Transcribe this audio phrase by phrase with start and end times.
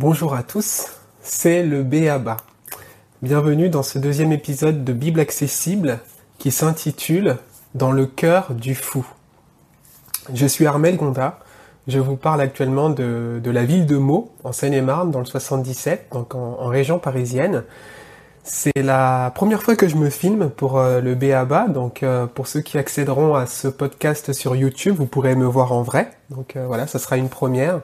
[0.00, 0.86] Bonjour à tous,
[1.20, 2.38] c'est le Béaba.
[3.20, 5.98] Bienvenue dans ce deuxième épisode de Bible accessible
[6.38, 7.36] qui s'intitule
[7.74, 9.06] Dans le cœur du fou.
[10.32, 11.38] Je suis Armel Gonda,
[11.86, 16.34] je vous parle actuellement de, la ville de Meaux, en Seine-et-Marne, dans le 77, donc
[16.34, 17.64] en, région parisienne.
[18.42, 22.46] C'est la première fois que je me filme pour euh, le Béaba, donc euh, pour
[22.46, 26.10] ceux qui accéderont à ce podcast sur YouTube, vous pourrez me voir en vrai.
[26.30, 27.82] Donc euh, voilà, ça sera une première.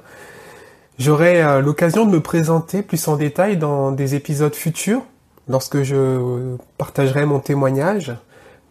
[0.99, 5.03] J'aurai euh, l'occasion de me présenter plus en détail dans des épisodes futurs,
[5.47, 8.15] lorsque je partagerai mon témoignage.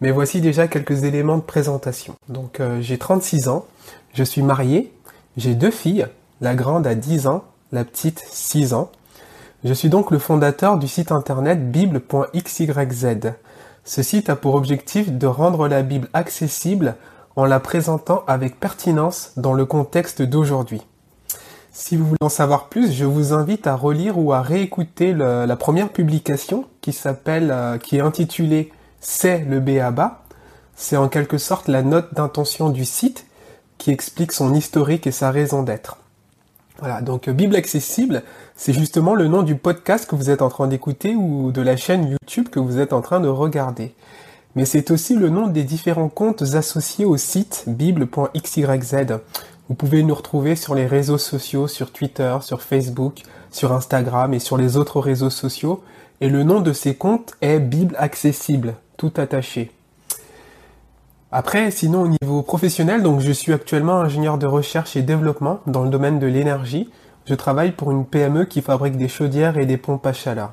[0.00, 2.14] Mais voici déjà quelques éléments de présentation.
[2.28, 3.64] Donc euh, j'ai 36 ans,
[4.12, 4.92] je suis marié,
[5.36, 6.08] j'ai deux filles,
[6.40, 8.90] la grande a 10 ans, la petite 6 ans.
[9.64, 13.32] Je suis donc le fondateur du site internet bible.xyz.
[13.84, 16.96] Ce site a pour objectif de rendre la Bible accessible
[17.36, 20.82] en la présentant avec pertinence dans le contexte d'aujourd'hui.
[21.78, 25.56] Si vous voulez en savoir plus, je vous invite à relire ou à réécouter la
[25.56, 30.22] première publication qui s'appelle, euh, qui est intitulée C'est le BABA.
[30.74, 33.26] C'est en quelque sorte la note d'intention du site
[33.76, 35.98] qui explique son historique et sa raison d'être.
[36.78, 38.22] Voilà, donc Bible accessible,
[38.56, 41.76] c'est justement le nom du podcast que vous êtes en train d'écouter ou de la
[41.76, 43.94] chaîne YouTube que vous êtes en train de regarder.
[44.54, 49.18] Mais c'est aussi le nom des différents comptes associés au site bible.xyz.
[49.68, 54.38] Vous pouvez nous retrouver sur les réseaux sociaux, sur Twitter, sur Facebook, sur Instagram et
[54.38, 55.82] sur les autres réseaux sociaux.
[56.20, 59.72] Et le nom de ces comptes est Bible Accessible, tout attaché.
[61.32, 65.82] Après, sinon au niveau professionnel, donc je suis actuellement ingénieur de recherche et développement dans
[65.82, 66.88] le domaine de l'énergie.
[67.26, 70.52] Je travaille pour une PME qui fabrique des chaudières et des pompes à chaleur.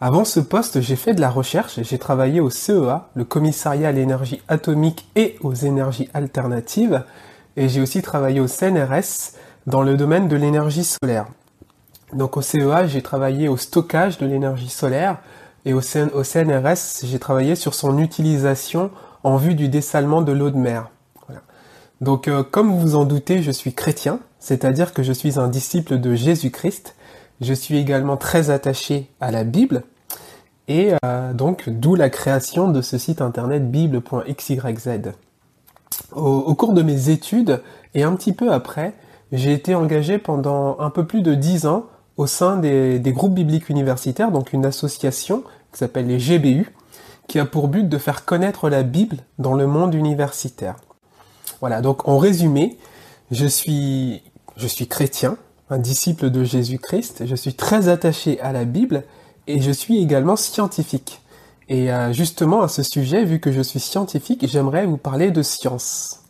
[0.00, 3.92] Avant ce poste, j'ai fait de la recherche, j'ai travaillé au CEA, le commissariat à
[3.92, 7.02] l'énergie atomique et aux énergies alternatives,
[7.58, 9.32] et j'ai aussi travaillé au CNRS
[9.66, 11.26] dans le domaine de l'énergie solaire.
[12.12, 15.18] Donc au CEA, j'ai travaillé au stockage de l'énergie solaire
[15.64, 18.92] et au, CNRS, j'ai travaillé sur son utilisation
[19.24, 20.88] en vue du dessalement de l'eau de mer.
[22.00, 25.48] Donc euh, comme vous vous en doutez, je suis chrétien, c'est-à-dire que je suis un
[25.48, 26.94] disciple de Jésus-Christ.
[27.40, 29.82] Je suis également très attaché à la Bible
[30.68, 35.12] et euh, donc d'où la création de ce site internet bible.xyz.
[36.12, 37.62] Au, cours de mes études
[37.94, 38.94] et un petit peu après,
[39.32, 41.86] j'ai été engagé pendant un peu plus de dix ans
[42.16, 45.42] au sein des, groupes bibliques universitaires, donc une association
[45.72, 46.74] qui s'appelle les GBU,
[47.26, 50.76] qui a pour but de faire connaître la Bible dans le monde universitaire.
[51.60, 52.78] Voilà, donc en résumé,
[53.30, 54.22] je suis,
[54.56, 55.36] je suis chrétien,
[55.70, 59.04] un disciple de Jésus-Christ, je suis très attaché à la Bible
[59.46, 61.20] et je suis également scientifique.
[61.70, 65.42] Et euh, justement, à ce sujet, vu que je suis scientifique, j'aimerais vous parler de
[65.42, 66.22] science.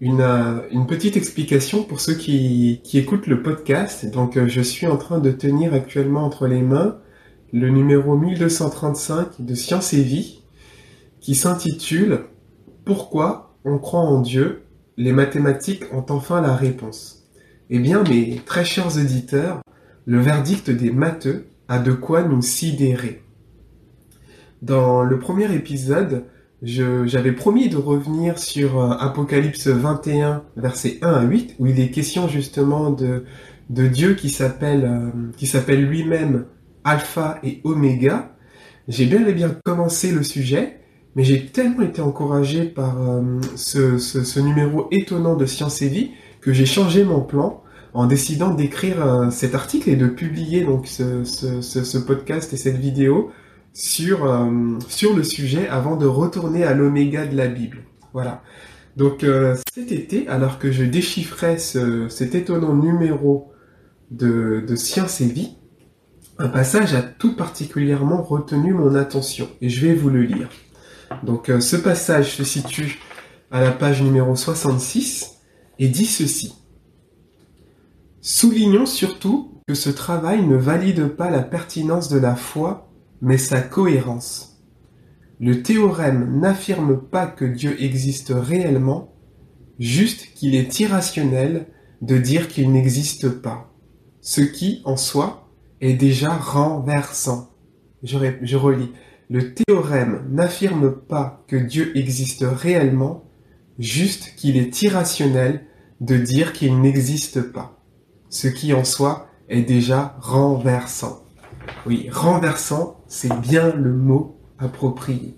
[0.00, 4.08] Une, euh, petite explication pour ceux qui, qui écoutent le podcast.
[4.08, 6.98] Donc, euh, je suis en train de tenir actuellement entre les mains
[7.52, 10.44] le numéro 1235 de Science et Vie,
[11.20, 12.26] qui s'intitule
[12.84, 14.62] Pourquoi on croit en Dieu?
[14.96, 17.19] Les mathématiques ont enfin la réponse.
[17.72, 19.60] Eh bien, mes très chers auditeurs,
[20.04, 23.22] le verdict des matheux a de quoi nous sidérer.
[24.60, 26.24] Dans le premier épisode,
[26.62, 31.90] j'avais promis de revenir sur euh, Apocalypse 21, versets 1 à 8, où il est
[31.90, 33.24] question justement de,
[33.70, 36.46] de Dieu qui s'appelle euh, lui-même
[36.82, 38.34] Alpha et Oméga.
[38.88, 40.80] J'ai bien et bien commencé le sujet,
[41.14, 46.52] mais j'ai tellement été encouragé par euh, ce, numéro étonnant de Science et Vie que
[46.52, 47.62] j'ai changé mon plan
[47.92, 53.30] en décidant d'écrire euh, cet article et de publier donc ce, podcast et cette vidéo
[53.72, 57.78] sur, euh, sur le sujet avant de retourner à l'oméga de la Bible.
[58.12, 58.42] Voilà.
[58.96, 63.52] Donc euh, cet été, alors que je déchiffrais cet étonnant numéro
[64.10, 65.56] de, de Science et Vie,
[66.38, 70.48] un passage a tout particulièrement retenu mon attention et je vais vous le lire.
[71.22, 72.98] Donc ce passage se situe
[73.50, 75.29] à la page numéro 66
[75.80, 76.54] et dit ceci.
[78.20, 82.92] Soulignons surtout que ce travail ne valide pas la pertinence de la foi,
[83.22, 84.62] mais sa cohérence.
[85.40, 89.14] Le théorème n'affirme pas que Dieu existe réellement,
[89.78, 91.66] juste qu'il est irrationnel
[92.02, 93.72] de dire qu'il n'existe pas,
[94.20, 95.48] ce qui, en soi,
[95.80, 97.50] est déjà renversant.
[98.02, 98.92] Je, relis.
[99.30, 103.24] Le théorème n'affirme pas que Dieu existe réellement,
[103.78, 105.64] juste qu'il est irrationnel
[106.00, 107.80] de dire qu'il n'existe pas
[108.30, 111.22] ce qui en soi est déjà renversant.
[111.86, 115.36] Oui, renversant, c'est bien le mot approprié.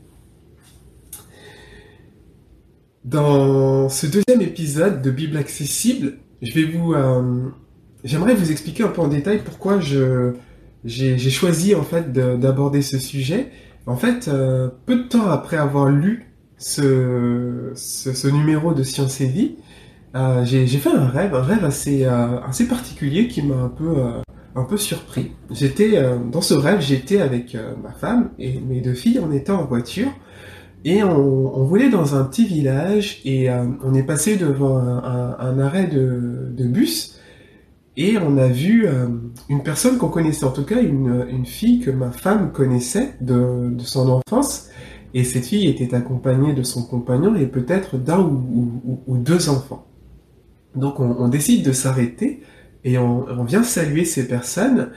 [3.04, 7.48] Dans ce deuxième épisode de Bible accessible, euh,
[8.04, 13.50] j'aimerais vous expliquer un peu en détail pourquoi j'ai choisi en fait d'aborder ce sujet.
[13.86, 17.72] En fait, euh, peu de temps après avoir lu ce
[18.28, 19.56] numéro de Science et Vie,
[20.14, 23.94] euh, j'ai fait un rêve, un rêve assez euh, assez particulier qui m'a un peu
[24.54, 25.32] un peu surpris.
[25.50, 29.64] J'étais dans ce rêve, j'étais avec ma femme et mes deux filles, on était en
[29.64, 30.12] voiture
[30.84, 35.58] et on, on roulait dans un petit village et euh, on est passé devant un,
[35.58, 37.18] arrêt de, de, bus
[37.96, 39.06] et on a vu euh,
[39.48, 43.70] une personne qu'on connaissait, en tout cas une, une, fille que ma femme connaissait de,
[43.70, 44.68] de, son enfance.
[45.14, 49.86] Et cette fille était accompagnée de son compagnon et peut-être d'un ou, ou, deux enfants.
[50.74, 52.42] Donc on, décide de s'arrêter
[52.84, 54.90] et on, vient saluer ces personnes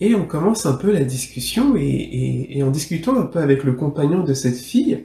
[0.00, 4.22] et on commence un peu la discussion et, en discutant un peu avec le compagnon
[4.22, 5.04] de cette fille,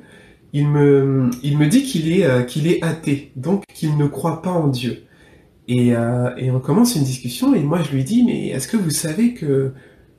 [0.53, 4.43] il me, il me dit qu'il est, euh, qu'il est athée, donc qu'il ne croit
[4.43, 5.03] pas en Dieu.
[5.67, 8.77] Et, euh, et, on commence une discussion et moi je lui dis mais est-ce que
[8.77, 9.73] vous savez que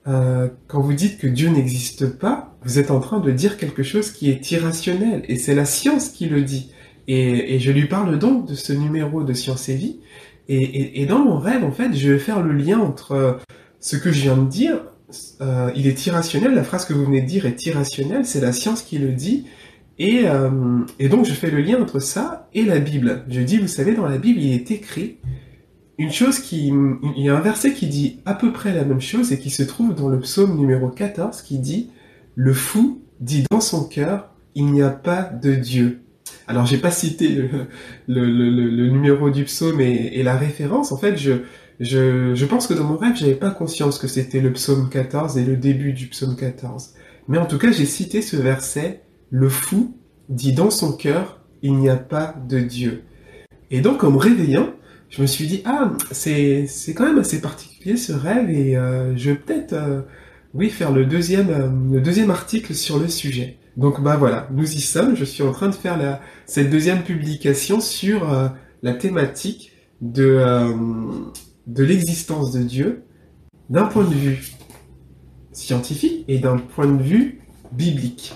[0.06, 3.82] euh, quand vous dites que Dieu n'existe pas, vous êtes en train de dire quelque
[3.82, 5.22] chose qui est irrationnel?
[5.28, 6.72] Et c'est la science qui le dit.
[7.06, 10.00] Et, et, je lui parle donc de ce numéro de Science et Vie
[10.48, 13.40] et, et, dans mon rêve en fait je vais faire le lien entre
[13.80, 14.80] ce que je viens de dire,
[15.42, 18.52] euh, il est irrationnel, la phrase que vous venez de dire est irrationnelle, c'est la
[18.52, 19.44] science qui le dit
[19.98, 23.24] et, euh, et, donc je fais le lien entre ça et la Bible.
[23.28, 25.18] Je dis, vous savez, dans la Bible, il est écrit
[25.98, 26.72] une chose qui...
[27.16, 29.50] Il y a un verset qui dit à peu près la même chose et qui
[29.50, 31.90] se trouve dans le psaume numéro 14 qui dit,
[32.34, 36.00] Le fou dit dans son cœur, il n'y a pas de Dieu.
[36.46, 37.48] Alors j'ai pas cité
[38.08, 40.92] le, numéro du psaume et, la référence.
[40.92, 41.32] En fait, je,
[41.80, 45.44] je, pense que dans mon rêve, j'avais pas conscience que c'était le psaume 14 et
[45.44, 46.94] le début du psaume 14.
[47.28, 49.96] Mais en tout cas, j'ai cité ce verset le fou
[50.28, 53.02] dit dans son cœur, il n'y a pas de Dieu.
[53.70, 54.72] Et donc, en me réveillant,
[55.10, 59.16] je me suis dit, ah, c'est, c'est quand même assez particulier ce rêve et euh,
[59.16, 60.02] je vais peut-être, euh,
[60.54, 63.58] oui, faire le deuxième, euh, le deuxième article sur le sujet.
[63.76, 65.16] Donc, bah voilà, nous y sommes.
[65.16, 68.28] Je suis en train de faire cette deuxième publication sur
[68.82, 70.42] la thématique de,
[71.66, 73.04] de l'existence de Dieu
[73.70, 74.52] d'un point de vue
[75.52, 77.40] scientifique et d'un point de vue
[77.72, 78.34] biblique.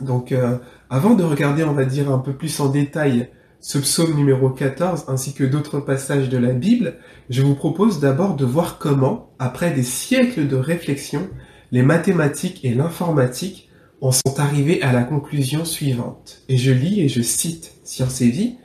[0.00, 0.58] Donc, euh,
[0.90, 3.28] avant de regarder, on va dire, un peu plus en détail
[3.60, 6.98] ce psaume numéro 14 ainsi que d'autres passages de la Bible,
[7.28, 11.28] je vous propose d'abord de voir comment, après des siècles de réflexion,
[11.72, 13.67] les mathématiques et l'informatique
[14.00, 16.42] en sont arrivés à la conclusion suivante.
[16.48, 18.56] Et je lis et je cite Science et Vie,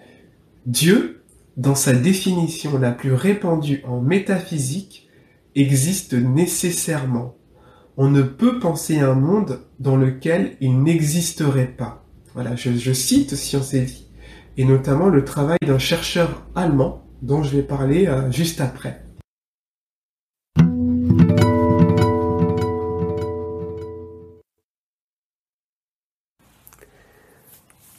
[0.65, 1.24] Dieu,
[1.57, 5.09] dans sa définition la plus répandue en métaphysique,
[5.56, 7.35] existe nécessairement
[7.97, 12.06] on ne peut penser un monde dans lequel il n'existerait pas.
[12.33, 14.07] Voilà, je, cite Science et Vie,
[14.57, 19.02] et notamment le travail d'un chercheur allemand dont je vais parler euh, juste après.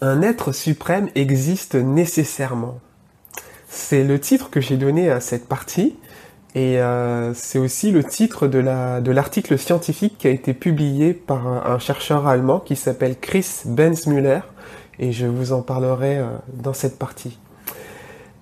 [0.07, 2.79] Un être suprême existe nécessairement.
[3.71, 5.97] C'est le titre que j'ai donné à cette partie,
[6.55, 11.79] et euh, c'est aussi le titre de l'article scientifique qui a été publié par un,
[11.79, 14.41] chercheur allemand qui s'appelle Chris Benzmüller,
[14.99, 17.39] et je vous en parlerai euh, dans cette partie.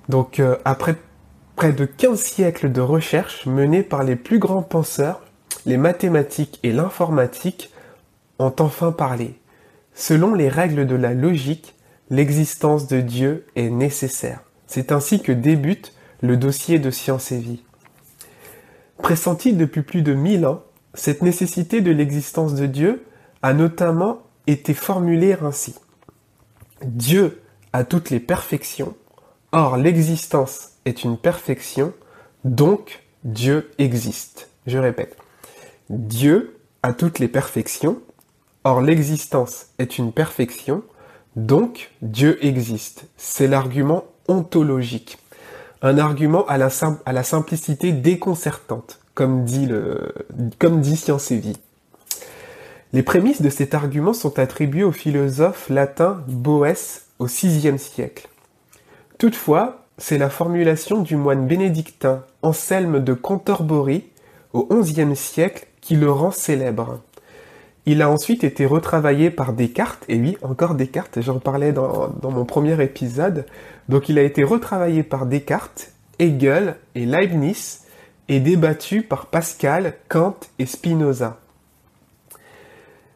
[0.08, 0.96] Donc euh, après
[1.54, 5.20] près de 15 siècles de recherche menées par les plus grands penseurs,
[5.64, 7.70] les mathématiques et l'informatique
[8.40, 9.36] ont enfin parlé.
[9.94, 11.74] Selon les règles de la logique,
[12.10, 14.40] l'existence de Dieu est nécessaire.
[14.66, 17.62] C'est ainsi que débute le dossier de Science et Vie.
[18.98, 20.62] Pressentie depuis plus de mille ans,
[20.94, 23.04] cette nécessité de l'existence de Dieu
[23.42, 25.74] a notamment été formulée ainsi.
[26.84, 28.94] Dieu a toutes les perfections,
[29.52, 31.92] or l'existence est une perfection,
[32.44, 34.48] donc Dieu existe.
[34.66, 35.16] Je répète.
[35.90, 38.00] Dieu a toutes les perfections,
[38.64, 40.82] or l'existence est une perfection,
[41.36, 43.06] donc Dieu existe.
[43.16, 45.18] C'est l'argument ontologique
[45.82, 50.14] un argument à la, simplicité déconcertante, comme dit, le,
[50.58, 51.58] comme dit Science et Vie.
[52.92, 58.28] Les prémices de cet argument sont attribuées au philosophe latin Boès au VIe siècle.
[59.18, 64.04] Toutefois, c'est la formulation du moine bénédictin Anselme de Cantorbori
[64.52, 67.00] au XIe siècle qui le rend célèbre.
[67.84, 72.44] Il a ensuite été retravaillé par Descartes, et oui, encore Descartes, j'en parlais dans, mon
[72.44, 73.44] premier épisode.
[73.88, 77.84] Donc il a été retravaillé par Descartes, Hegel et Leibniz,
[78.28, 81.40] et débattu par Pascal, Kant et Spinoza.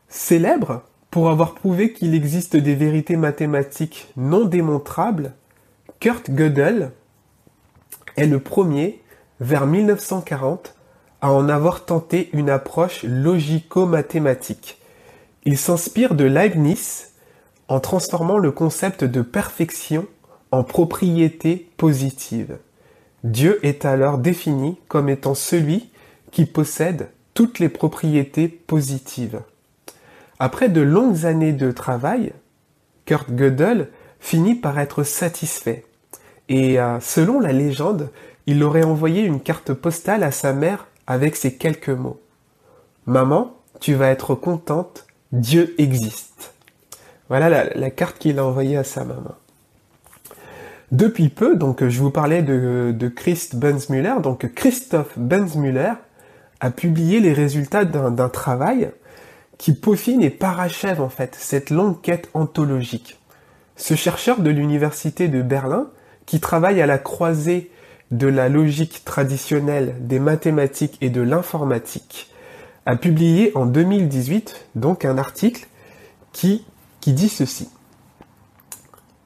[0.09, 5.33] Célèbre Pour avoir prouvé qu'il existe des vérités mathématiques non démontrables,
[6.01, 6.91] Kurt Gödel
[8.17, 9.01] est le premier,
[9.41, 10.76] vers 1940,
[11.21, 14.79] à en avoir tenté une approche logico-mathématique.
[15.45, 17.13] Il s'inspire de Leibniz
[17.69, 20.07] en transformant le concept de perfection
[20.51, 22.59] en propriété positive.
[23.25, 25.91] Dieu est alors défini comme étant celui
[26.31, 29.41] qui possède toutes les propriétés positives.
[30.39, 32.33] Après de longues années de travail,
[33.05, 33.89] Kurt Gödel
[34.21, 35.85] finit par être satisfait.
[36.49, 38.11] Et euh, selon la légende,
[38.47, 42.21] il aurait envoyé une carte postale à sa mère avec ces quelques mots.
[43.07, 46.55] Maman, tu vas être contente, Dieu existe.
[47.29, 49.35] Voilà la, carte qu'il a envoyée à sa maman.
[50.93, 55.95] Depuis peu, donc je vous parlais de, Christ Benzmüller, donc Christophe Benzmüller
[56.61, 58.91] a publié les résultats d'un travail
[59.59, 63.19] qui peaufine et parachève en fait cette longue quête ontologique.
[63.77, 65.89] Ce chercheur de l'université de Berlin,
[66.25, 67.71] qui travaille à la croisée
[68.11, 72.31] de la logique traditionnelle, des mathématiques et de l'informatique,
[72.87, 75.67] a publié en 2018 donc un article
[76.33, 76.65] qui,
[77.01, 77.69] qui dit ceci.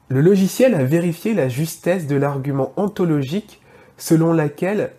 [0.09, 3.61] Le logiciel a vérifié la justesse de l'argument ontologique
[3.97, 4.91] selon laquelle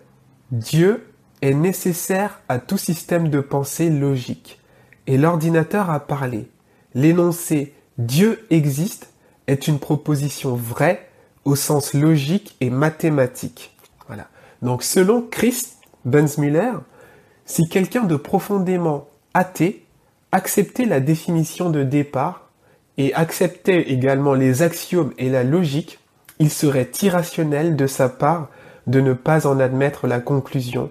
[0.52, 1.06] Dieu
[1.42, 4.60] est nécessaire à tout système de pensée logique.
[5.06, 6.48] Et l'ordinateur a parlé.
[6.94, 9.12] L'énoncé Dieu existe
[9.48, 11.08] est une proposition vraie
[11.44, 13.76] au sens logique et mathématique.
[14.06, 14.28] Voilà.
[14.62, 16.72] Donc selon Christ Benzmüller,
[17.46, 19.84] si quelqu'un de profondément athée
[20.30, 22.48] acceptait la définition de départ
[22.98, 25.98] et acceptait également les axiomes et la logique,
[26.38, 28.48] il serait irrationnel de sa part
[28.86, 30.90] de ne pas en admettre la conclusion,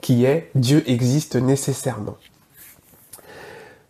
[0.00, 2.16] qui est Dieu existe nécessairement.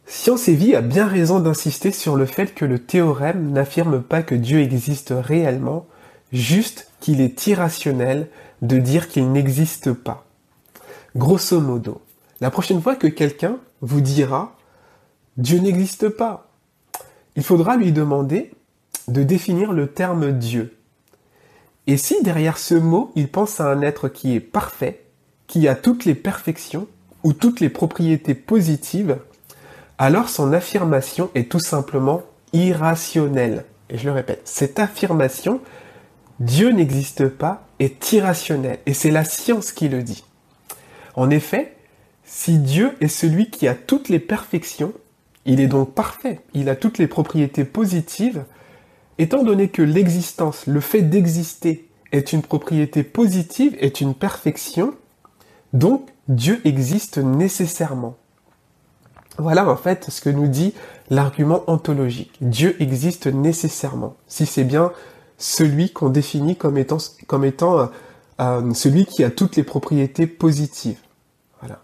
[0.09, 4.23] Science et Vie a bien raison d'insister sur le fait que le théorème n'affirme pas
[4.23, 5.87] que Dieu existe réellement,
[6.33, 8.29] juste qu'il est irrationnel
[8.63, 10.25] de dire qu'il n'existe pas.
[11.17, 12.01] Grosso modo,
[12.41, 14.57] la prochaine fois que quelqu'un vous dira
[15.39, 16.53] Dieu n'existe pas,
[17.35, 18.53] il faudra lui demander
[19.09, 20.77] de définir le terme Dieu.
[21.89, 25.05] Et si derrière ce mot, il pense à un être qui est parfait,
[25.49, 26.87] qui a toutes les perfections
[27.25, 29.19] ou toutes les propriétés positives,
[29.99, 32.23] alors son affirmation est tout simplement
[32.53, 33.65] irrationnelle.
[33.89, 35.61] Et je le répète, cette affirmation,
[36.41, 38.79] Dieu n'existe pas, est irrationnelle.
[38.87, 40.25] Et c'est la science qui le dit.
[41.15, 41.77] En effet,
[42.25, 44.93] si Dieu est celui qui a toutes les perfections,
[45.45, 48.45] il est donc parfait, il a toutes les propriétés positives,
[49.19, 54.95] étant donné que l'existence, le fait d'exister, est une propriété positive, est une perfection,
[55.73, 58.17] donc Dieu existe nécessairement.
[59.39, 60.75] Voilà en fait ce que nous dit
[61.11, 62.33] l'argument ontologique.
[62.41, 64.93] Dieu existe nécessairement, si c'est bien
[65.39, 67.87] celui qu'on définit comme étant, comme étant euh,
[68.41, 70.99] euh, celui qui a toutes les propriétés positives.
[71.61, 71.81] Voilà.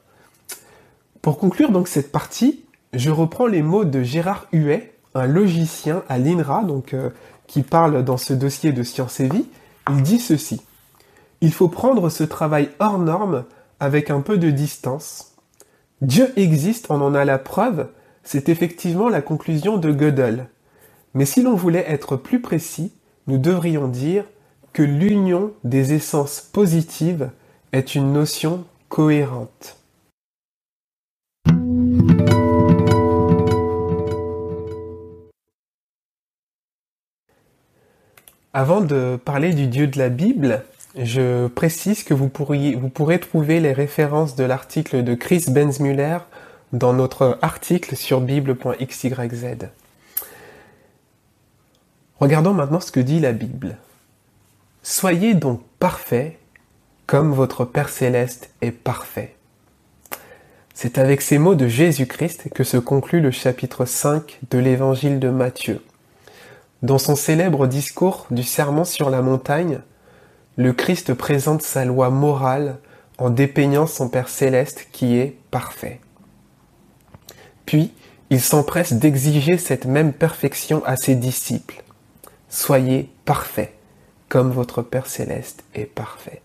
[1.21, 6.19] Pour conclure donc cette partie, je reprends les mots de Gérard Huet, un logicien à
[6.19, 7.11] l'INRA, donc euh,
[7.47, 9.47] qui parle dans ce dossier de Science et Vie.
[9.91, 10.63] Il dit ceci
[11.43, 13.45] Il faut prendre ce travail hors norme
[13.79, 15.32] avec un peu de distance
[16.03, 17.87] Dieu existe, on en a la preuve,
[18.25, 20.49] c'est effectivement la conclusion de Gödel.
[21.15, 22.93] Mais si l'on voulait être plus précis,
[23.29, 24.25] nous devrions dire
[24.73, 27.31] que l'union des essences positives
[27.71, 29.77] est une notion cohérente.
[38.53, 40.65] Avant de parler du Dieu de la Bible,
[40.97, 46.19] je précise que vous, pourriez, vous pourrez trouver les références de l'article de Chris Benzmuller
[46.73, 49.69] dans notre article sur bible.xyz.
[52.21, 53.79] Regardons maintenant ce que dit la Bible.
[54.83, 56.39] Soyez donc parfaits
[57.07, 59.35] comme votre Père céleste est parfait.
[60.75, 65.29] C'est avec ces mots de Jésus-Christ que se conclut le chapitre 5 de l'évangile de
[65.29, 65.83] Matthieu.
[66.83, 69.81] Dans son célèbre discours du Sermon sur la montagne,
[70.57, 72.79] le Christ présente sa loi morale
[73.19, 76.01] en dépeignant son Père céleste qui est parfait.
[77.65, 77.93] Puis,
[78.31, 81.83] il s'empresse d'exiger cette même perfection à ses disciples.
[82.49, 83.73] Soyez parfaits,
[84.29, 86.43] comme votre Père céleste est parfait.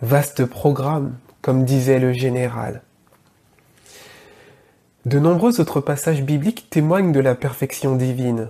[0.00, 2.82] Vaste programme, comme disait le général.
[5.06, 8.48] De nombreux autres passages bibliques témoignent de la perfection divine.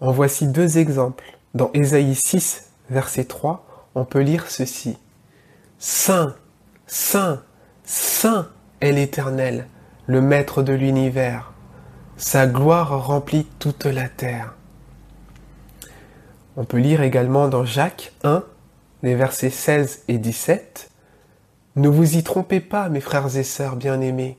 [0.00, 1.38] En voici deux exemples.
[1.54, 4.98] Dans Ésaïe 6, verset 3, on peut lire ceci.
[5.78, 6.34] Saint,
[6.86, 7.42] Saint,
[7.84, 8.48] Saint
[8.80, 9.66] est l'Éternel,
[10.06, 11.52] le Maître de l'univers.
[12.16, 14.54] sa gloire remplit toute la terre.
[16.56, 18.44] On peut lire également dans Jacques 1,
[19.02, 20.90] les versets 16 et 17.
[21.76, 24.36] Ne vous y trompez pas, mes frères et sœurs bien-aimés.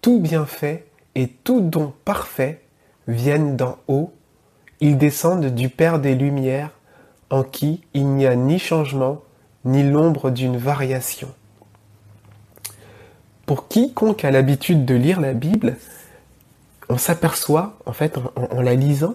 [0.00, 0.86] Tout bienfait
[1.16, 2.62] et tout don parfait
[3.08, 4.12] viennent d'en haut.
[4.78, 6.70] Ils descendent du Père des Lumières,
[7.30, 9.22] en qui il n'y a ni changement,
[9.64, 11.28] ni l'ombre d'une variation.
[13.46, 15.76] Pour quiconque a l'habitude de lire la Bible,
[16.88, 19.14] on s'aperçoit, en fait, en, la lisant,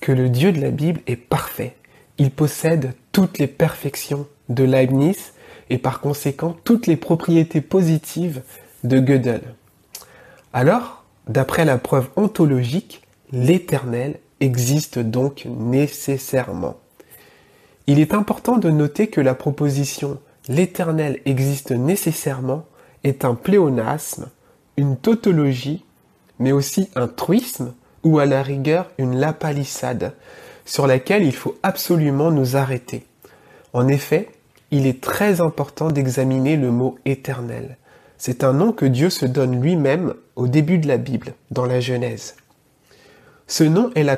[0.00, 1.76] que le Dieu de la Bible est parfait.
[2.18, 5.32] Il possède toutes les perfections de Leibniz
[5.70, 8.42] et par conséquent toutes les propriétés positives
[8.84, 9.42] de Gödel.
[10.52, 16.76] Alors, d'après la preuve ontologique, l'éternel existe donc nécessairement.
[17.86, 22.64] Il est important de noter que la proposition l'éternel existe nécessairement
[23.04, 24.28] est un pléonasme,
[24.76, 25.84] une tautologie,
[26.38, 27.74] mais aussi un truisme
[28.04, 30.14] ou à la rigueur une lapalissade,
[30.64, 33.06] sur laquelle il faut absolument nous arrêter.
[33.72, 34.28] En effet,
[34.70, 37.76] il est très important d'examiner le mot éternel.
[38.18, 41.80] C'est un nom que Dieu se donne lui-même au début de la Bible, dans la
[41.80, 42.36] Genèse.
[43.46, 44.16] Ce nom est la,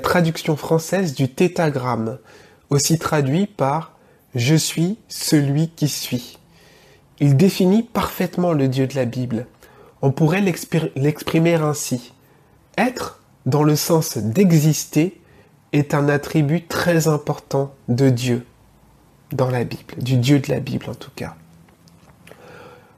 [0.00, 2.18] traduction française du tétagramme,
[2.70, 3.96] aussi traduit par
[4.34, 6.38] Je suis celui qui suis.
[7.20, 9.46] Il définit parfaitement le Dieu de la Bible.
[10.02, 12.12] On pourrait l'exprimer ainsi.
[12.76, 15.20] Être, dans le sens d'exister,
[15.72, 18.44] est un attribut très important de Dieu
[19.32, 21.34] dans la Bible, du Dieu de la Bible en tout cas.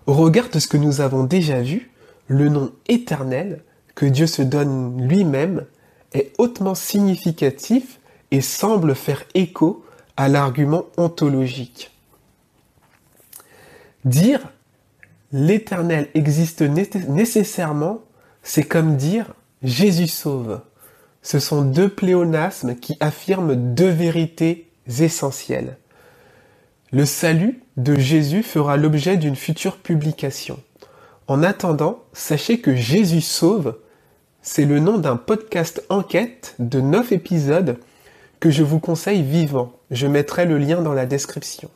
[0.07, 1.91] Au regard de ce que nous avons déjà vu,
[2.27, 3.63] le nom éternel
[3.95, 5.65] que Dieu se donne lui-même
[6.13, 7.98] est hautement significatif
[8.31, 9.85] et semble faire écho
[10.17, 11.91] à l'argument ontologique.
[14.05, 14.41] Dire
[15.33, 18.01] l'Éternel existe nécessairement,
[18.43, 20.61] c'est comme dire Jésus sauve.
[21.23, 25.77] Ce sont deux pléonasmes qui affirment deux vérités essentielles.
[26.91, 30.59] Le salut de Jésus fera l'objet d'une future publication.
[31.27, 33.77] En attendant, sachez que Jésus sauve,
[34.41, 37.79] c'est le nom d'un podcast enquête de 9 épisodes
[38.41, 39.73] que je vous conseille vivant.
[39.91, 41.71] Je mettrai le lien dans la description.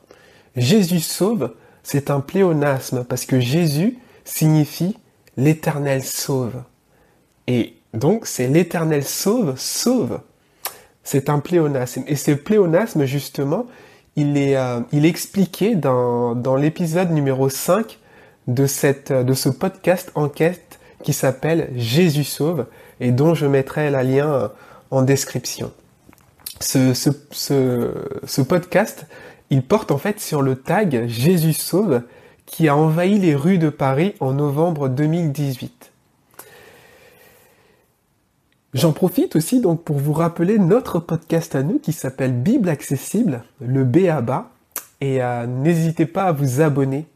[0.56, 4.96] Jésus sauve, c'est un pléonasme parce que Jésus signifie
[5.36, 6.62] l'Éternel sauve.
[7.46, 10.20] Et donc c'est l'Éternel sauve, sauve.
[11.04, 12.04] C'est un pléonasme.
[12.06, 13.66] Et ce pléonasme, justement,
[14.14, 17.98] il est, euh, expliqué dans, l'épisode numéro 5
[18.46, 22.66] de, cette, de ce podcast enquête qui s'appelle Jésus sauve
[23.00, 24.52] et dont je mettrai la lien
[24.90, 25.72] en description.
[26.62, 29.06] Ce, podcast
[29.50, 32.02] il porte en fait sur le tag Jésus sauve
[32.46, 35.92] qui a envahi les rues de Paris en novembre 2018.
[38.74, 43.44] J'en profite aussi donc pour vous rappeler notre podcast à nous qui s'appelle Bible accessible,
[43.60, 44.50] le B à bas,
[45.00, 47.06] et euh, n'hésitez pas à vous abonner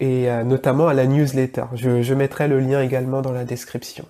[0.00, 1.64] et euh, notamment à la newsletter.
[1.74, 4.06] je mettrai le lien également dans la description.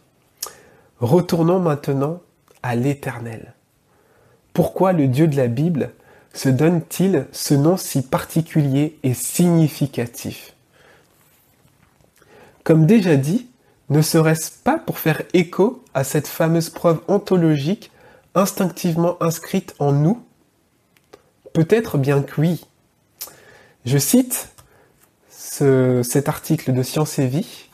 [1.00, 2.20] Retournons maintenant
[2.62, 3.54] à l'Éternel.
[4.52, 5.90] Pourquoi le Dieu de la Bible
[6.34, 10.54] se donne-t-il ce nom si particulier et significatif?
[12.64, 13.48] Comme déjà dit,
[13.88, 17.90] ne serait-ce pas pour faire écho à cette fameuse preuve ontologique
[18.34, 20.22] instinctivement inscrite en nous?
[21.52, 22.64] Peut-être bien que oui.
[23.84, 24.48] Je cite
[25.28, 27.68] cet article de Science et Vie.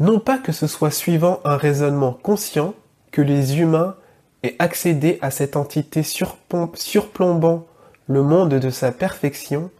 [0.00, 2.74] Non pas que ce soit suivant un raisonnement conscient
[3.12, 3.94] que les humains
[4.42, 7.66] et accéder à cette entité surplombant
[8.06, 9.70] le monde de sa perfection,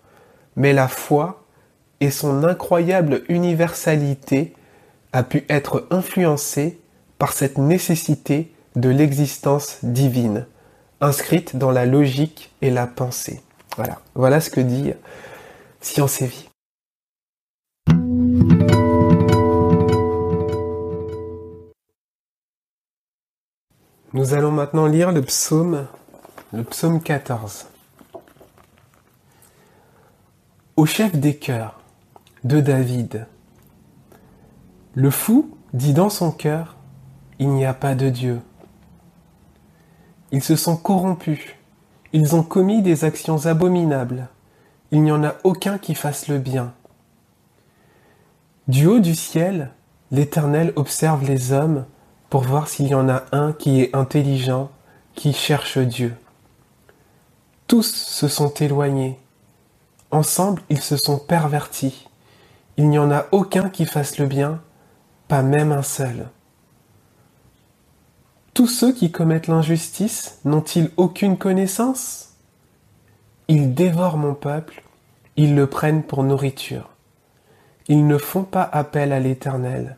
[0.57, 1.45] mais la foi
[2.01, 4.55] et son incroyable universalité
[5.13, 6.81] a pu être influencée
[7.19, 10.47] par cette nécessité de l'existence divine,
[11.01, 13.41] inscrite dans la logique et la pensée.
[14.15, 14.93] Voilà, ce que dit
[15.81, 16.48] Science et Vie.
[24.15, 25.87] Nous allons maintenant lire le psaume,
[26.55, 27.67] le psaume 14.
[30.77, 31.79] Au chef des cœurs
[32.43, 33.27] de David.
[34.95, 36.77] Le fou dit dans son cœur,
[37.39, 38.41] il n'y a pas de Dieu.
[40.33, 41.43] Ils se sont corrompus,
[42.15, 44.29] ils ont commis des actions abominables,
[44.91, 46.73] il n'y en a aucun qui fasse le bien.
[48.69, 49.71] Du haut du ciel,
[50.11, 51.85] l'Éternel observe les hommes
[52.31, 54.71] pour voir s'il y en a un qui est intelligent,
[55.15, 56.15] qui cherche Dieu.
[57.67, 59.19] Tous se sont éloignés.
[60.11, 62.09] Ensemble, ils se sont pervertis.
[62.77, 64.61] Il n'y en a aucun qui fasse le bien,
[65.27, 66.29] pas même un seul.
[68.55, 72.31] Tous ceux qui commettent l'injustice n'ont-ils aucune connaissance?
[73.49, 74.83] Ils dévorent mon peuple,
[75.37, 76.91] ils le prennent pour nourriture.
[77.89, 79.97] Ils ne font pas appel à l'Éternel.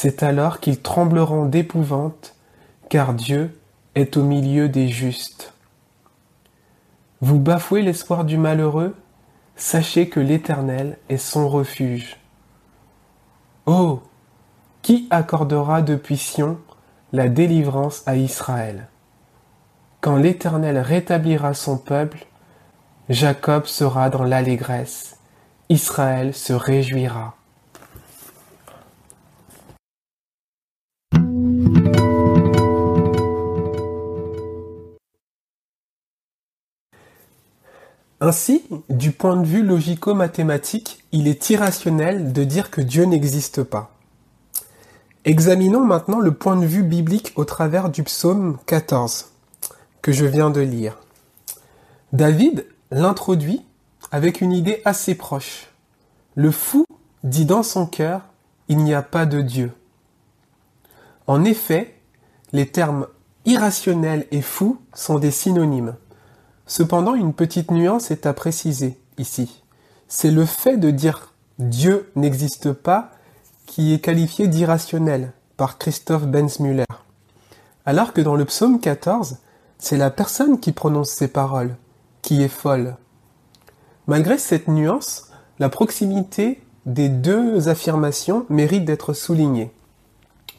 [0.00, 2.36] C'est alors qu'ils trembleront d'épouvante,
[2.88, 3.60] car Dieu
[3.96, 5.54] est au milieu des justes.
[7.20, 8.94] Vous bafouez l'espoir du malheureux,
[9.56, 12.16] sachez que l'Éternel est son refuge.
[13.66, 14.00] Oh
[14.82, 16.60] Qui accordera depuis Sion
[17.12, 18.86] la délivrance à Israël?
[20.00, 22.24] Quand l'Éternel rétablira son peuple,
[23.08, 25.18] Jacob sera dans l'allégresse,
[25.68, 27.37] Israël se réjouira.
[38.20, 43.92] Ainsi, du point de vue logico-mathématique, il est irrationnel de dire que Dieu n'existe pas.
[45.24, 49.30] Examinons maintenant le point de vue biblique au travers du psaume 14
[50.02, 50.98] que je viens de lire.
[52.12, 53.64] David l'introduit
[54.10, 55.68] avec une idée assez proche.
[56.34, 56.86] Le fou
[57.22, 58.22] dit dans son cœur,
[58.68, 59.72] il n'y a pas de Dieu.
[61.26, 61.94] En effet,
[62.52, 63.06] les termes
[63.44, 65.94] irrationnel et fou sont des synonymes.
[66.68, 69.64] Cependant, une petite nuance est à préciser ici.
[70.06, 73.10] C'est le fait de dire Dieu n'existe pas
[73.66, 76.84] qui est qualifié d'irrationnel par Christophe Benzmüller.
[77.86, 79.38] Alors que dans le psaume 14,
[79.78, 81.74] c'est la personne qui prononce ces paroles,
[82.20, 82.96] qui est folle.
[84.06, 89.72] Malgré cette nuance, la proximité des deux affirmations mérite d'être soulignée.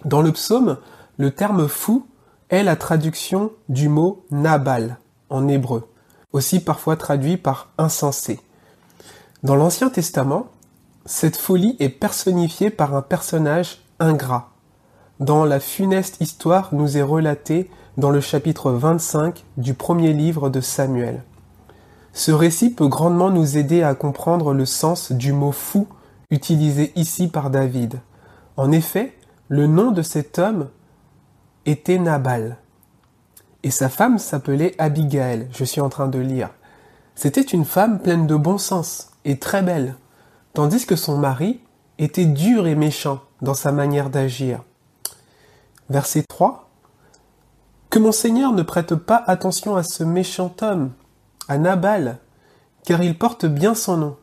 [0.06, 0.78] Dans le psaume,
[1.18, 2.08] le terme fou
[2.50, 4.98] est la traduction du mot Nabal
[5.30, 5.88] en hébreu,
[6.34, 8.40] aussi parfois traduit par insensé.
[9.44, 10.48] Dans l'Ancien Testament,
[11.06, 14.50] cette folie est personnifiée par un personnage ingrat,
[15.20, 20.62] dont la funeste histoire nous est relatée dans le chapitre 25 du premier livre de
[20.62, 21.24] Samuel.
[22.14, 25.88] Ce récit peut grandement nous aider à comprendre le sens du mot fou
[26.30, 28.00] utilisé ici par David.
[28.58, 29.16] En effet,
[29.48, 30.70] le nom de cet homme
[31.66, 32.58] était Nabal.
[33.64, 36.50] Et sa femme s'appelait Abigail, je suis en train de lire.
[37.16, 39.96] C'était une femme pleine de bon sens et très belle
[40.54, 41.60] tandis que son mari
[41.98, 44.64] était dur et méchant dans sa manière d'agir.
[45.90, 46.70] Verset 3.
[47.90, 50.92] Que mon Seigneur ne prête pas attention à ce méchant homme,
[51.48, 52.20] à Nabal,
[52.84, 54.18] car il porte bien son nom.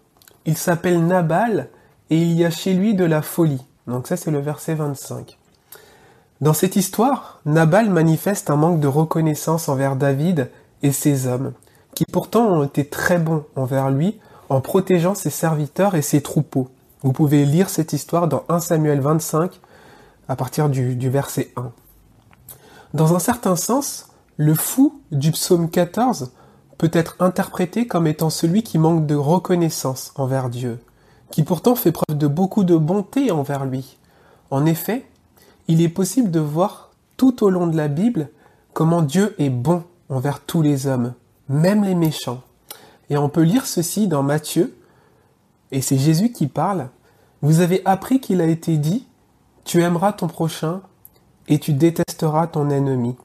[0.44, 1.70] Il s'appelle Nabal
[2.10, 3.64] et il y a chez lui de la folie.
[3.86, 5.38] Donc ça c'est le verset 25.
[6.42, 10.50] Dans cette histoire, Nabal manifeste un manque de reconnaissance envers David
[10.82, 11.54] et ses hommes,
[11.94, 14.20] qui pourtant ont été très bons envers lui
[14.50, 16.68] en protégeant ses serviteurs et ses troupeaux.
[17.02, 19.60] Vous pouvez lire cette histoire dans 1 Samuel 25
[20.28, 21.72] à partir du, verset 1.
[22.92, 26.32] Dans un certain sens, le fou du psaume 14
[26.76, 30.80] peut être interprété comme étant celui qui manque de reconnaissance envers Dieu,
[31.30, 33.96] qui pourtant fait preuve de beaucoup de bonté envers lui.
[34.50, 35.06] En effet,
[35.68, 38.28] il est possible de voir tout au long de la Bible
[38.72, 41.14] comment Dieu est bon envers tous les hommes,
[41.48, 42.42] même les méchants.
[43.10, 44.76] Et on peut lire ceci dans Matthieu,
[45.72, 46.88] et c'est Jésus qui parle.
[47.42, 49.06] Vous avez appris qu'il a été dit,
[49.64, 50.82] tu aimeras ton prochain
[51.48, 53.16] et tu détesteras ton ennemi.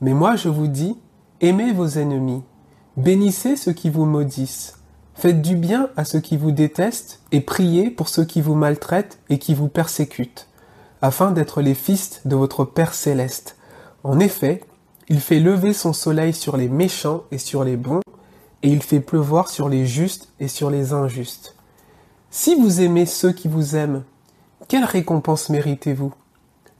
[0.00, 0.96] Mais moi je vous dis,
[1.40, 2.42] aimez vos ennemis,
[2.96, 4.78] bénissez ceux qui vous maudissent,
[5.14, 9.18] faites du bien à ceux qui vous détestent et priez pour ceux qui vous maltraitent
[9.30, 10.48] et qui vous persécutent,
[11.04, 13.58] afin d'être les fils de votre Père céleste.
[14.04, 14.64] En effet,
[15.10, 18.00] il fait lever son soleil sur les méchants et sur les bons,
[18.62, 21.56] et il fait pleuvoir sur les justes et sur les injustes.
[22.30, 24.02] Si vous aimez ceux qui vous aiment,
[24.66, 26.14] quelle récompense méritez-vous?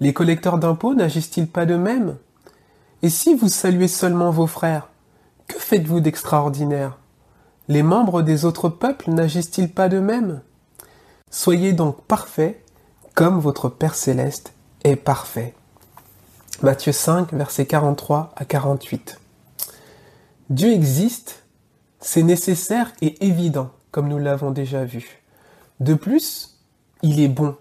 [0.01, 2.17] Les collecteurs d'impôts n'agissent-ils pas de même?
[3.03, 4.89] Et si vous saluez seulement vos frères,
[5.49, 6.97] que faites-vous d'extraordinaire?
[7.69, 10.41] Les membres des autres peuples n'agissent-ils pas de même?
[11.31, 12.63] Soyez donc parfaits
[13.14, 15.55] comme votre Père céleste est parfait.
[16.62, 19.20] Matthieu 5, versets 43 à 48.
[20.50, 21.44] Dieu existe
[22.05, 25.22] c'est nécessaire et évident, comme nous l'avons déjà vu.
[25.81, 26.59] De plus,
[27.03, 27.57] il est bon.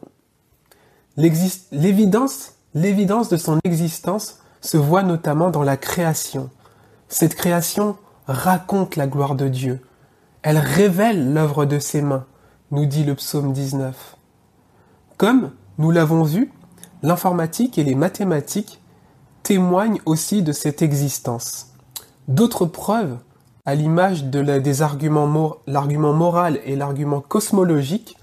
[1.16, 6.50] L'évidence, l'évidence de son existence se voit notamment dans la création.
[7.08, 7.96] Cette création
[8.28, 9.80] raconte la gloire de Dieu.
[10.42, 12.26] Elle révèle l'œuvre de ses mains,
[12.72, 14.18] nous dit le psaume 19.
[15.18, 16.52] Comme nous l'avons vu,
[17.02, 18.80] l'informatique et les mathématiques
[19.44, 21.74] témoignent aussi de cette existence.
[22.28, 23.18] D'autres preuves
[23.66, 28.18] à l'image de des arguments l'argument moral et l'argument cosmologique,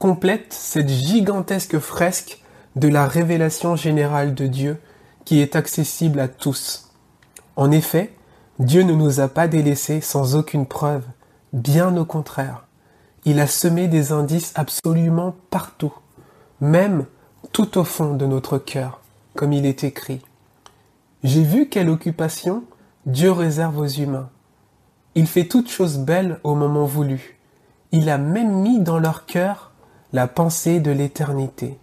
[0.00, 2.40] complète cette gigantesque fresque
[2.74, 4.80] de la révélation générale de Dieu
[5.24, 6.90] qui est accessible à tous.
[7.54, 8.12] En effet,
[8.58, 11.04] Dieu ne nous a pas délaissés sans aucune preuve,
[11.52, 12.66] bien au contraire.
[13.24, 15.92] Il a semé des indices absolument partout,
[16.62, 17.06] même
[17.50, 19.00] tout au fond de notre cœur,
[19.34, 20.22] comme il est écrit.
[21.24, 22.62] J'ai vu quelle occupation
[23.04, 24.30] Dieu réserve aux humains.
[25.16, 27.36] Il fait toutes choses belles au moment voulu.
[27.90, 29.72] Il a même mis dans leur cœur
[30.12, 31.78] la pensée de l'éternité,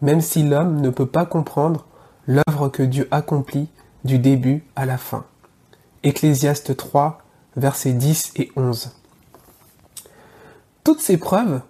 [0.00, 1.86] même si l'homme ne peut pas comprendre
[2.26, 3.68] l'œuvre que Dieu accomplit
[4.04, 5.26] du début à la fin.
[6.02, 7.18] Ecclésiaste 3,
[7.56, 8.90] versets 10 et 11.
[10.82, 11.60] Toutes ces preuves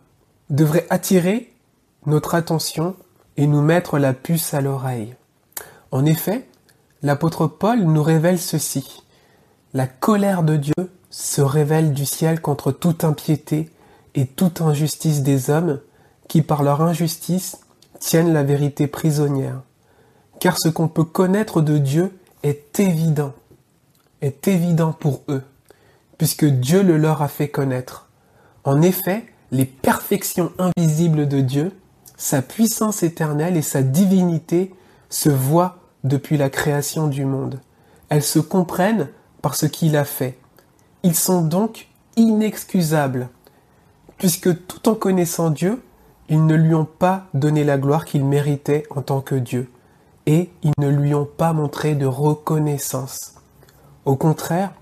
[0.51, 1.54] devraient attirer
[2.07, 2.97] notre attention
[3.37, 5.15] et nous mettre la puce à l'oreille.
[5.91, 6.47] En effet,
[7.03, 9.03] l'apôtre Paul nous révèle ceci.
[9.73, 10.75] La colère de Dieu
[11.11, 13.71] se révèle du ciel contre toute impiété
[14.15, 15.81] et toute injustice des hommes
[16.29, 17.59] qui par leur injustice
[18.01, 19.63] tiennent la vérité prisonnière.
[20.41, 23.33] Car ce qu'on peut connaître de Dieu est évident,
[24.21, 25.43] est évident pour eux,
[26.19, 28.09] puisque Dieu le leur a fait connaître.
[28.65, 31.73] En effet, les perfections invisibles de Dieu,
[32.25, 34.75] sa puissance éternelle et sa divinité
[35.11, 37.61] se voient depuis la création du monde.
[38.09, 39.11] Elles se comprennent
[39.43, 40.39] par ce qu'il a fait.
[41.03, 43.29] Ils sont donc inexcusables,
[44.17, 45.83] puisque tout en connaissant Dieu,
[46.31, 49.71] ils ne lui ont pas donné la gloire qu'il méritait en tant que Dieu,
[50.25, 53.35] et ils ne lui ont pas montré de reconnaissance.
[54.07, 54.73] Au contraire,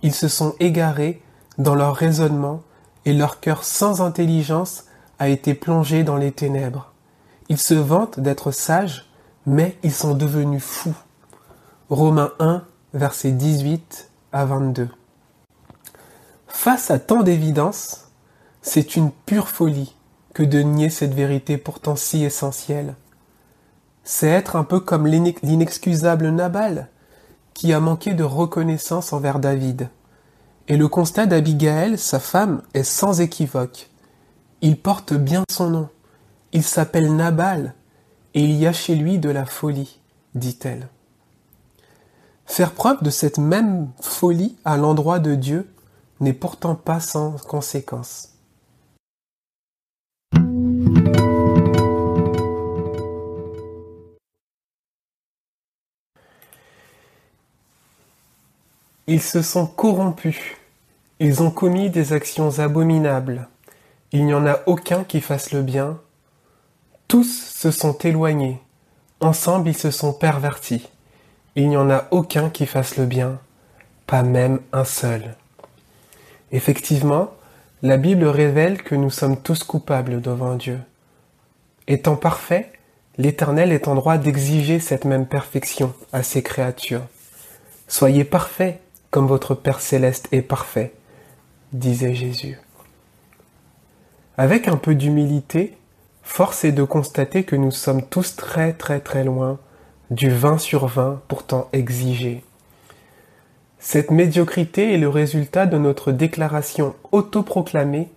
[0.00, 1.20] ils se sont égarés
[1.58, 2.62] dans leur raisonnement
[3.04, 4.85] et leur cœur sans intelligence
[5.18, 6.92] a été plongé dans les ténèbres.
[7.48, 9.08] Ils se vantent d'être sages,
[9.46, 10.96] mais ils sont devenus fous.
[11.88, 12.62] Romains 1,
[12.94, 14.88] versets 18 à 22.
[16.48, 18.08] Face à tant d'évidence,
[18.62, 19.94] c'est une pure folie
[20.34, 22.94] que de nier cette vérité pourtant si essentielle.
[24.04, 26.88] C'est être un peu comme l'inexcusable Nabal,
[27.54, 29.88] qui a manqué de reconnaissance envers David.
[30.68, 33.88] Et le constat d'Abigaël, sa femme, est sans équivoque.
[34.62, 35.88] Il porte bien son nom.
[36.52, 37.74] Il s'appelle Nabal,
[38.34, 40.00] et il y a chez lui de la folie,
[40.34, 40.88] dit-elle.
[42.46, 45.68] Faire preuve de cette même folie à l'endroit de Dieu
[46.20, 48.30] n'est pourtant pas sans conséquence.
[59.08, 60.40] Ils se sont corrompus.
[61.20, 63.48] Ils ont commis des actions abominables.
[64.18, 66.00] Il n'y en a aucun qui fasse le bien.
[67.06, 68.58] Tous se sont éloignés.
[69.20, 70.88] Ensemble ils se sont pervertis.
[71.54, 73.38] Il n'y en a aucun qui fasse le bien,
[74.06, 75.34] pas même un seul.
[76.50, 77.28] Effectivement,
[77.82, 80.80] la Bible révèle que nous sommes tous coupables devant Dieu.
[81.86, 82.72] Étant parfait,
[83.18, 87.04] l'Éternel est en droit d'exiger cette même perfection à ses créatures.
[87.86, 90.94] Soyez parfaits comme votre Père céleste est parfait,
[91.74, 92.58] disait Jésus.
[94.38, 95.78] Avec un peu d'humilité,
[96.22, 99.58] force est de constater que nous sommes tous très très très loin
[100.10, 102.44] du 20 sur 20 pourtant exigé.
[103.78, 108.08] Cette médiocrité est le résultat de notre déclaration autoproclamée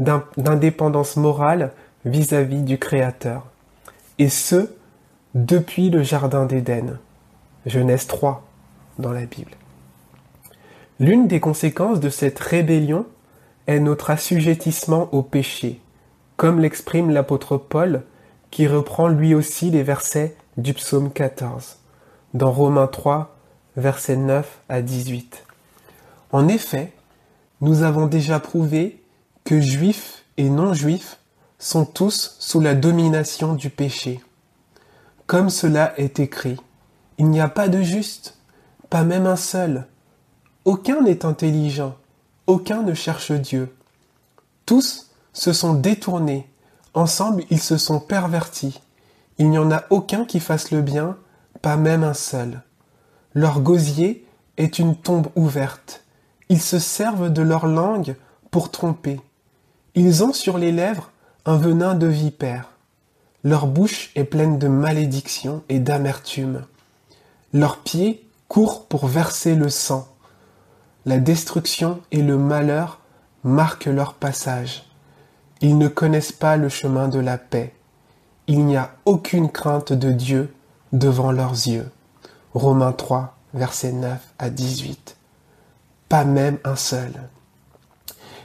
[0.00, 1.72] d'indépendance morale
[2.04, 3.46] vis-à-vis du Créateur.
[4.18, 4.70] Et ce,
[5.34, 6.98] depuis le Jardin d'Éden.
[7.66, 8.44] Genèse 3
[8.98, 9.52] dans la Bible.
[10.98, 13.06] L'une des conséquences de cette rébellion
[13.68, 15.80] est notre assujettissement au péché,
[16.36, 18.02] comme l'exprime l'apôtre Paul,
[18.50, 21.76] qui reprend lui aussi les versets du psaume 14,
[22.32, 23.36] dans Romains 3,
[23.76, 25.44] versets 9 à 18.
[26.32, 26.92] En effet,
[27.60, 29.02] nous avons déjà prouvé
[29.44, 31.18] que juifs et non-juifs
[31.58, 34.20] sont tous sous la domination du péché.
[35.26, 36.56] Comme cela est écrit,
[37.18, 38.38] il n'y a pas de juste,
[38.88, 39.86] pas même un seul.
[40.64, 41.96] Aucun n'est intelligent,
[42.48, 43.72] aucun ne cherche Dieu.
[44.66, 46.50] Tous se sont détournés,
[46.94, 48.80] ensemble ils se sont pervertis.
[49.36, 51.16] Il n'y en a aucun qui fasse le bien,
[51.62, 52.62] pas même un seul.
[53.34, 56.02] Leur gosier est une tombe ouverte.
[56.48, 58.16] Ils se servent de leur langue
[58.50, 59.20] pour tromper.
[59.94, 61.12] Ils ont sur les lèvres
[61.44, 62.70] un venin de vipère.
[63.44, 66.64] Leur bouche est pleine de malédiction et d'amertume.
[67.52, 70.08] Leurs pieds courent pour verser le sang
[71.06, 73.00] la destruction et le malheur
[73.44, 74.84] marquent leur passage.
[75.60, 77.74] Ils ne connaissent pas le chemin de la paix.
[78.46, 80.54] Il n'y a aucune crainte de Dieu
[80.92, 81.90] devant leurs yeux.
[82.54, 85.16] Romains 3, versets 9 à 18.
[86.08, 87.12] Pas même un seul.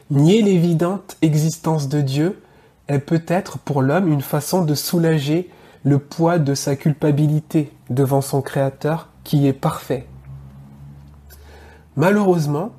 [0.10, 2.42] Nier l'évidente existence de Dieu
[2.88, 5.50] est peut-être pour l'homme une façon de soulager
[5.84, 10.08] le poids de sa culpabilité devant son Créateur qui est parfait.
[11.96, 12.72] Malheureusement,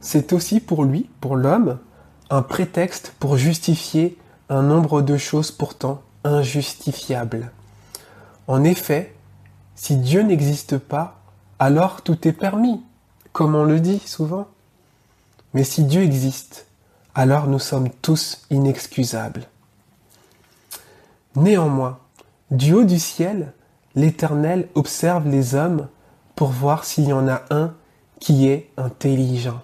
[0.00, 1.78] c'est aussi pour lui, pour l'homme,
[2.30, 7.50] un prétexte pour justifier un nombre de choses pourtant injustifiables.
[8.46, 9.14] En effet,
[9.74, 11.20] si Dieu n'existe pas,
[11.58, 12.82] alors tout est permis,
[13.32, 14.48] comme on le dit souvent.
[15.54, 16.66] Mais si Dieu existe,
[17.14, 19.46] alors nous sommes tous inexcusables.
[21.36, 21.98] Néanmoins,
[22.50, 23.52] du haut du ciel,
[23.94, 25.88] l'Éternel observe les hommes
[26.34, 27.74] pour voir s'il y en a un
[28.20, 29.62] qui est intelligent.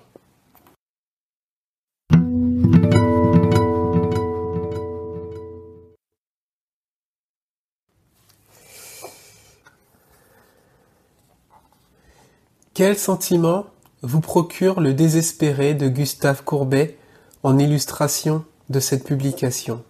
[12.75, 13.67] Quel sentiment
[14.03, 16.99] vous procure le désespéré de Gustave Courbet
[17.45, 19.85] en illustration de cette publication?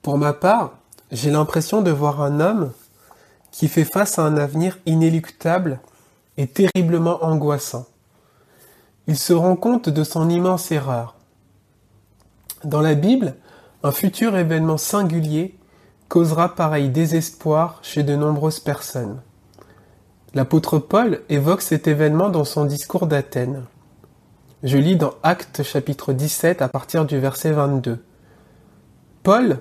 [0.00, 0.78] Pour ma part,
[1.12, 2.72] j'ai l'impression de voir un homme
[3.50, 5.80] qui fait face à un avenir inéluctable
[6.36, 7.86] et terriblement angoissant.
[9.06, 11.16] Il se rend compte de son immense erreur.
[12.64, 13.34] Dans la Bible,
[13.82, 15.58] un futur événement singulier
[16.08, 19.20] causera pareil désespoir chez de nombreuses personnes.
[20.34, 23.64] L'apôtre Paul évoque cet événement dans son discours d'Athènes.
[24.62, 28.04] Je lis dans Actes chapitre 17 à partir du verset 22.
[29.22, 29.60] Paul,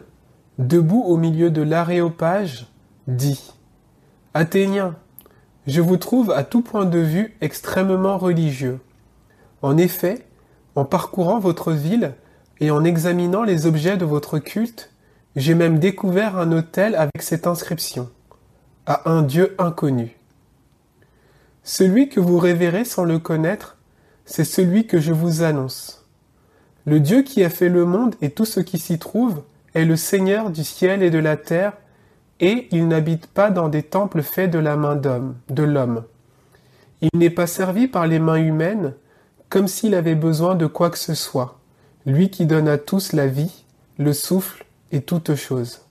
[0.57, 2.67] debout au milieu de l'aréopage,
[3.07, 3.53] dit
[4.33, 4.95] Athéniens,
[5.67, 8.79] je vous trouve à tout point de vue extrêmement religieux.
[9.61, 10.25] En effet,
[10.75, 12.13] en parcourant votre ville
[12.59, 14.91] et en examinant les objets de votre culte,
[15.35, 18.09] j'ai même découvert un autel avec cette inscription
[18.85, 20.17] à un Dieu inconnu.
[21.63, 23.77] Celui que vous révérez sans le connaître,
[24.25, 26.05] c'est celui que je vous annonce.
[26.85, 29.43] Le Dieu qui a fait le monde et tout ce qui s'y trouve
[29.75, 31.73] est le Seigneur du ciel et de la terre,
[32.39, 36.03] et il n'habite pas dans des temples faits de la main d'homme, de l'homme.
[37.01, 38.93] Il n'est pas servi par les mains humaines,
[39.49, 41.59] comme s'il avait besoin de quoi que ce soit,
[42.05, 43.63] lui qui donne à tous la vie,
[43.97, 45.81] le souffle et toutes choses.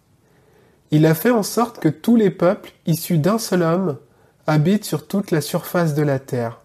[0.91, 3.99] Il a fait en sorte que tous les peuples, issus d'un seul homme,
[4.47, 6.61] habite sur toute la surface de la terre.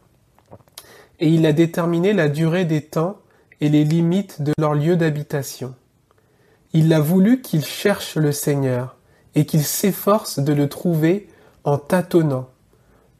[1.19, 3.17] Et il a déterminé la durée des temps
[3.59, 5.75] et les limites de leur lieu d'habitation.
[6.71, 8.95] Il a voulu qu'ils cherchent le Seigneur
[9.35, 11.27] et qu'ils s'efforcent de le trouver
[11.63, 12.47] en tâtonnant,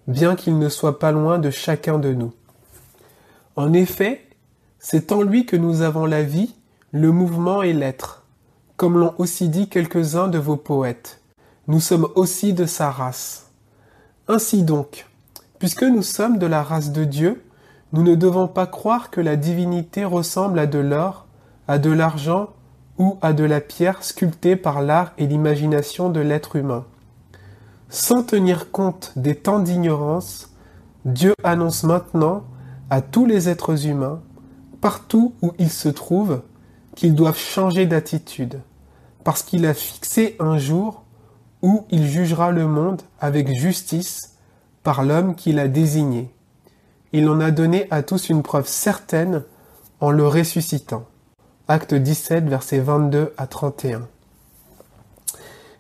[0.08, 2.34] bien qu'il ne soit pas loin de chacun de nous.
[3.56, 4.28] En effet,
[4.80, 6.56] c'est en lui que nous avons la vie,
[6.92, 8.24] le mouvement et l'être,
[8.78, 11.22] comme l'ont aussi dit quelques-uns de vos poètes.
[11.68, 13.52] Nous sommes aussi de sa race.
[14.28, 15.08] Ainsi donc,
[15.60, 17.44] puisque nous sommes de la race de Dieu,
[17.94, 21.28] nous ne devons pas croire que la divinité ressemble à de l'or,
[21.68, 22.50] à de l'argent
[22.98, 26.86] ou à de la pierre sculptée par l'art et l'imagination de l'être humain.
[27.90, 30.52] Sans tenir compte des temps d'ignorance,
[31.06, 32.44] Dieu annonce maintenant
[32.90, 34.22] à tous les êtres humains,
[34.82, 36.42] partout où ils se trouvent,
[36.96, 38.62] qu'ils doivent changer d'attitude,
[39.24, 41.04] parce qu'il a fixé un jour
[41.62, 44.38] où il jugera le monde avec justice
[44.84, 46.32] par l'homme qu'il a désigné.
[47.14, 49.44] Il en a donné à tous une preuve certaine
[50.00, 51.06] en le ressuscitant.
[51.74, 54.08] Acte 17, versets 22 à 31.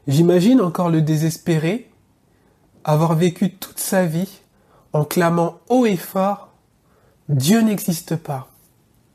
[0.07, 1.87] J'imagine encore le désespéré
[2.83, 4.41] avoir vécu toute sa vie
[4.93, 6.49] en clamant haut et fort
[7.29, 8.49] Dieu n'existe pas.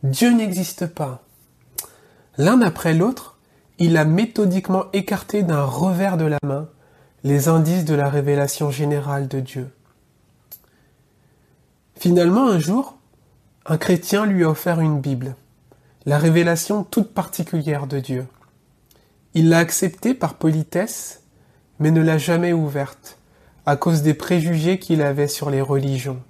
[0.05, 1.25] Dieu n'existe pas.
[2.37, 3.39] L'un après l'autre,
[3.81, 6.69] il a méthodiquement écarté d'un revers de la main
[7.25, 9.69] les indices de la révélation générale de Dieu.
[11.97, 12.99] Finalement, un jour,
[13.67, 15.35] un chrétien lui a offert une Bible,
[16.09, 18.27] la révélation toute particulière de Dieu.
[19.35, 21.21] Il l'a acceptée par politesse,
[21.81, 23.19] mais ne l'a jamais ouverte,
[23.67, 26.23] à cause des préjugés qu'il avait sur les religions.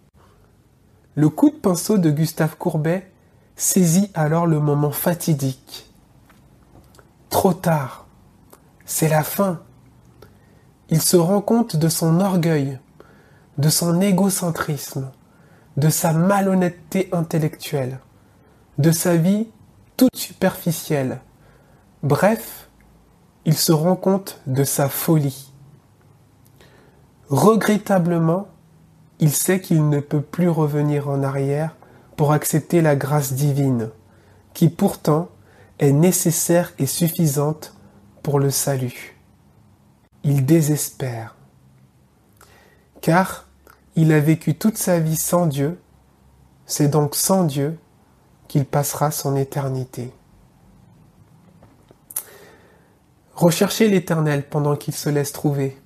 [1.14, 3.08] Le coup de pinceau de Gustave Courbet
[3.54, 5.86] saisit alors le moment fatidique
[7.30, 8.08] Trop tard.
[8.84, 9.60] C'est la fin.
[10.90, 12.80] Il se rend compte de son orgueil,
[13.58, 15.12] de son égocentrisme,
[15.76, 18.00] de sa malhonnêteté intellectuelle,
[18.78, 19.46] de sa vie
[19.98, 21.20] toute superficielle.
[22.02, 22.70] Bref,
[23.44, 25.52] il se rend compte de sa folie.
[27.28, 28.46] Regrettablement,
[29.18, 31.74] il sait qu'il ne peut plus revenir en arrière
[32.16, 33.90] pour accepter la grâce divine,
[34.54, 35.28] qui pourtant
[35.80, 37.74] est nécessaire et suffisante
[38.22, 39.16] pour le salut.
[40.22, 41.34] Il désespère,
[43.00, 43.48] car
[43.96, 45.80] il a vécu toute sa vie sans Dieu,
[46.66, 47.78] c'est donc sans Dieu
[48.48, 50.10] qu'il passera son éternité.
[53.34, 55.78] Recherchez l'Éternel pendant qu'il se laisse trouver.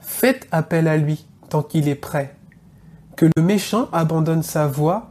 [0.00, 2.36] Faites appel à lui tant qu'il est prêt.
[3.16, 5.10] Que le méchant abandonne sa voie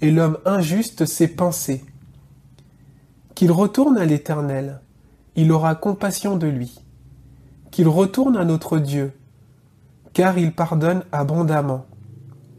[0.00, 1.84] et l'homme injuste ses pensées.
[3.34, 4.80] Qu'il retourne à l'Éternel,
[5.34, 6.80] il aura compassion de lui.
[7.70, 9.12] Qu'il retourne à notre Dieu,
[10.14, 11.84] car il pardonne abondamment.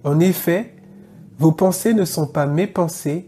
[0.04, 0.76] En effet,
[1.40, 3.28] vos pensées ne sont pas mes pensées,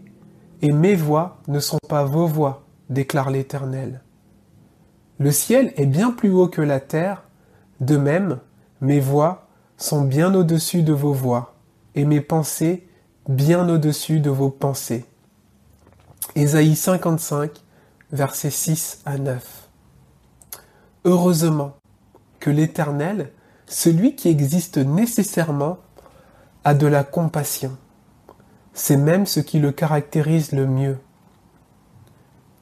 [0.62, 4.02] et mes voix ne sont pas vos voix, déclare l'Éternel.
[5.20, 7.24] Le ciel est bien plus haut que la terre,
[7.80, 8.40] de même,
[8.82, 9.48] mes voix
[9.78, 11.56] sont bien au-dessus de vos voix,
[11.96, 12.88] et mes pensées
[13.28, 15.06] bien au-dessus de vos pensées.
[16.36, 17.52] Ésaïe 55,
[18.12, 19.70] versets 6 à 9.
[21.06, 21.76] Heureusement
[22.40, 23.32] que l'Éternel,
[23.68, 25.80] celui qui existe nécessairement,
[26.64, 27.78] a de la compassion.
[28.74, 30.98] C'est même ce qui le caractérise le mieux.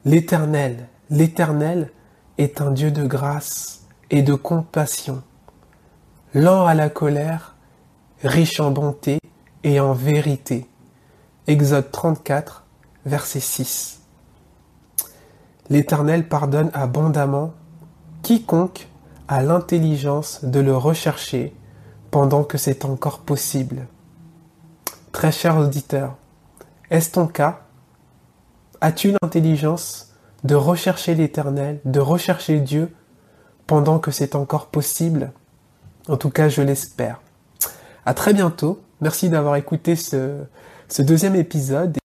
[0.04, 1.90] L'Éternel, l'Éternel
[2.38, 5.22] est un Dieu de grâce et de compassion,
[6.34, 7.56] lent à la colère,
[8.22, 9.18] riche en bonté
[9.64, 10.66] et en vérité.
[11.46, 12.64] Exode 34,
[13.06, 14.00] verset 6.
[15.70, 17.52] L'Éternel pardonne abondamment
[18.22, 18.88] quiconque
[19.28, 21.54] a l'intelligence de le rechercher
[22.10, 23.86] pendant que c'est encore possible.
[25.18, 26.14] Très cher auditeur,
[26.90, 27.62] est-ce ton cas?
[28.80, 30.14] As-tu l'intelligence
[30.44, 32.94] de rechercher l'Éternel, de rechercher Dieu
[33.66, 35.32] pendant que c'est encore possible?
[36.06, 37.20] En tout cas, je l'espère.
[38.06, 38.80] À très bientôt.
[39.00, 40.44] Merci d'avoir écouté ce,
[40.86, 41.98] ce deuxième épisode.